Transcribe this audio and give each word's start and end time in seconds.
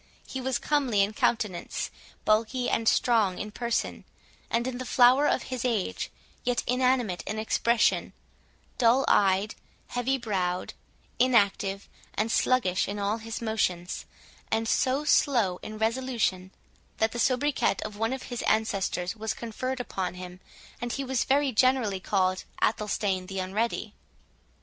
He 0.25 0.41
was 0.41 0.57
comely 0.57 1.03
in 1.03 1.13
countenance, 1.13 1.91
bulky 2.25 2.71
and 2.71 2.87
strong 2.89 3.37
in 3.37 3.51
person, 3.51 4.03
and 4.49 4.65
in 4.65 4.79
the 4.79 4.83
flower 4.85 5.27
of 5.27 5.43
his 5.53 5.63
age—yet 5.63 6.63
inanimate 6.65 7.21
in 7.27 7.37
expression, 7.37 8.11
dull 8.79 9.05
eyed, 9.07 9.53
heavy 9.89 10.17
browed, 10.17 10.73
inactive 11.19 11.87
and 12.15 12.31
sluggish 12.31 12.87
in 12.87 12.97
all 12.97 13.17
his 13.17 13.43
motions, 13.43 14.07
and 14.49 14.67
so 14.67 15.05
slow 15.05 15.57
in 15.61 15.77
resolution, 15.77 16.49
that 16.97 17.11
the 17.11 17.19
soubriquet 17.19 17.75
of 17.83 17.95
one 17.95 18.11
of 18.11 18.23
his 18.23 18.41
ancestors 18.47 19.15
was 19.15 19.35
conferred 19.35 19.79
upon 19.79 20.15
him, 20.15 20.39
and 20.81 20.93
he 20.93 21.03
was 21.03 21.25
very 21.25 21.51
generally 21.51 21.99
called 21.99 22.43
Athelstane 22.59 23.27
the 23.27 23.37
Unready. 23.37 23.93